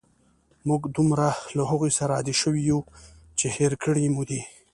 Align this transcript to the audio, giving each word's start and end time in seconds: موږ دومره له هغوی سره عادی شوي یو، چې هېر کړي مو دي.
موږ 0.67 0.81
دومره 0.97 1.27
له 1.55 1.63
هغوی 1.71 1.91
سره 1.97 2.11
عادی 2.17 2.35
شوي 2.41 2.61
یو، 2.71 2.79
چې 3.39 3.45
هېر 3.57 3.73
کړي 3.83 4.05
مو 4.15 4.23
دي. 4.29 4.41